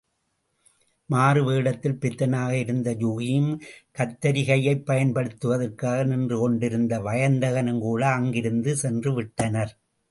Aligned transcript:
மாறுவேடத்தில் 1.09 1.97
பித்தனாக 1.97 2.51
இருந்த 2.51 2.91
யூகியும் 2.93 3.51
கத்தரிகையைப் 3.97 4.85
பயன்படுத்துவதற்காக 4.85 6.03
நின்று 6.03 6.39
கொண்டிருந்த 6.39 6.99
வயந்தகனும்கூட 6.99 8.01
அங்கிருந்து 8.11 8.73
சென்றுவிட்டனர். 8.83 9.73